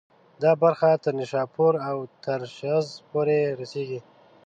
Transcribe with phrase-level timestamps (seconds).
[0.41, 3.99] دا برخه تر نیشاپور او ترشیز پورې رسېږي.